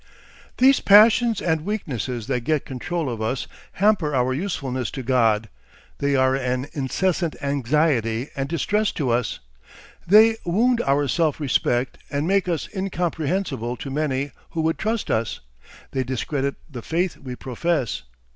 These 0.57 0.79
passions 0.79 1.43
and 1.43 1.61
weaknesses 1.61 2.25
that 2.25 2.39
get 2.39 2.65
control 2.65 3.07
of 3.07 3.21
us 3.21 3.45
hamper 3.73 4.15
our 4.15 4.33
usefulness 4.33 4.89
to 4.89 5.03
God, 5.03 5.47
they 5.99 6.15
are 6.15 6.33
an 6.35 6.65
incessant 6.73 7.35
anxiety 7.39 8.31
and 8.35 8.49
distress 8.49 8.91
to 8.93 9.11
us, 9.11 9.41
they 10.07 10.37
wound 10.43 10.81
our 10.87 11.07
self 11.07 11.39
respect 11.39 11.99
and 12.09 12.25
make 12.27 12.49
us 12.49 12.67
incomprehensible 12.75 13.77
to 13.77 13.91
many 13.91 14.31
who 14.57 14.61
would 14.61 14.79
trust 14.79 15.11
us, 15.11 15.39
they 15.91 16.03
discredit 16.03 16.55
the 16.67 16.81
faith 16.81 17.17
we 17.17 17.35
profess. 17.35 18.01